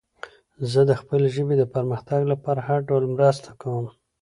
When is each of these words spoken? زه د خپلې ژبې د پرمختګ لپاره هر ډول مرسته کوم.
زه 0.71 0.81
د 0.89 0.91
خپلې 1.01 1.27
ژبې 1.35 1.55
د 1.57 1.63
پرمختګ 1.73 2.21
لپاره 2.31 2.59
هر 2.67 2.79
ډول 2.89 3.03
مرسته 3.15 3.49
کوم. 3.61 3.85